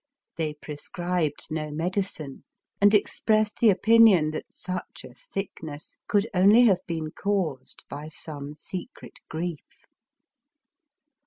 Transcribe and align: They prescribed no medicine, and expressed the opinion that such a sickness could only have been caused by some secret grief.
They 0.35 0.55
prescribed 0.55 1.45
no 1.51 1.69
medicine, 1.69 2.43
and 2.81 2.91
expressed 2.91 3.59
the 3.59 3.69
opinion 3.69 4.31
that 4.31 4.47
such 4.51 5.05
a 5.07 5.13
sickness 5.13 5.95
could 6.07 6.27
only 6.33 6.63
have 6.63 6.81
been 6.87 7.11
caused 7.11 7.83
by 7.87 8.07
some 8.07 8.55
secret 8.55 9.19
grief. 9.29 9.85